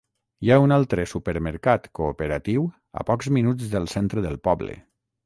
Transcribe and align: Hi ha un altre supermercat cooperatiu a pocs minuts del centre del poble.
Hi 0.45 0.49
ha 0.51 0.55
un 0.61 0.71
altre 0.77 1.03
supermercat 1.11 1.85
cooperatiu 1.99 2.65
a 3.03 3.05
pocs 3.11 3.29
minuts 3.39 3.69
del 3.75 3.87
centre 3.93 4.25
del 4.27 4.41
poble. 4.49 4.79